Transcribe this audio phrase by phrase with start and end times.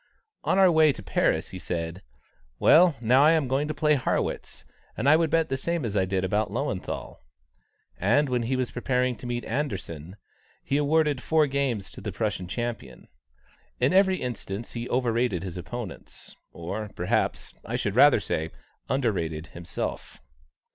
[0.43, 2.01] On our way to Paris, he said:
[2.57, 4.65] "Well, now I am going to play Harrwitz,
[4.97, 7.17] and I would bet the same as I did about Löwenthal;"
[7.99, 10.15] and when he was preparing to meet Anderssen,
[10.63, 13.09] he awarded four games to the Prussian champion.
[13.79, 18.49] In every instance he overrated his opponents, or, perhaps I should rather say,
[18.89, 20.19] underrated himself.